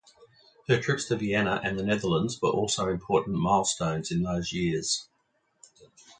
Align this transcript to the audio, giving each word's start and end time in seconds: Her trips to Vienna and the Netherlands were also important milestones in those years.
Her 0.67 0.81
trips 0.81 1.05
to 1.09 1.15
Vienna 1.15 1.61
and 1.63 1.77
the 1.77 1.83
Netherlands 1.83 2.41
were 2.41 2.49
also 2.49 2.87
important 2.89 3.35
milestones 3.35 4.09
in 4.11 4.23
those 4.23 4.51
years. 4.51 5.07